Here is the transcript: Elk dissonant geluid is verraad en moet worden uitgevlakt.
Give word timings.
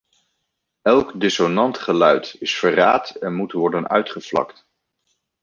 Elk 0.81 1.19
dissonant 1.19 1.77
geluid 1.77 2.35
is 2.39 2.53
verraad 2.55 3.09
en 3.15 3.33
moet 3.33 3.51
worden 3.51 3.89
uitgevlakt. 3.89 4.67